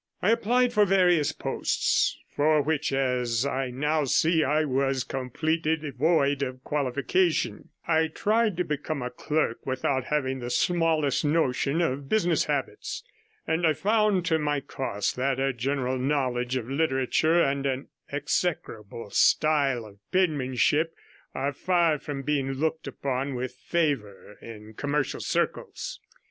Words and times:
I 0.19 0.31
applied 0.31 0.73
for 0.73 0.83
various 0.83 1.31
posts, 1.31 2.17
for 2.27 2.59
which, 2.63 2.91
as 2.91 3.45
I 3.45 3.69
now 3.69 4.05
see, 4.05 4.43
I 4.43 4.65
was 4.65 5.03
completely 5.03 5.75
devoid 5.75 6.41
of 6.41 6.63
qualification; 6.63 7.69
I 7.87 8.07
tried 8.07 8.57
to 8.57 8.63
become 8.63 9.03
a 9.03 9.11
clerk 9.11 9.63
without 9.63 10.05
having 10.05 10.39
the 10.39 10.49
smallest 10.49 11.23
notion 11.23 11.81
of 11.81 12.09
business 12.09 12.45
habits; 12.45 13.03
and 13.45 13.63
I 13.63 13.73
found, 13.73 14.25
to 14.25 14.39
my 14.39 14.59
cost, 14.59 15.17
that 15.17 15.39
a 15.39 15.53
general 15.53 15.99
knowledge 15.99 16.55
of 16.55 16.67
literature 16.67 17.39
and 17.39 17.67
an 17.67 17.89
execrable 18.11 19.11
style 19.11 19.85
of 19.85 19.99
penmanship 20.11 20.95
are 21.35 21.53
far 21.53 21.99
from 21.99 22.23
being 22.23 22.53
looked 22.53 22.87
upon 22.87 23.35
with 23.35 23.51
favour 23.53 24.39
in 24.41 24.73
commercial 24.73 25.19
circles. 25.19 25.99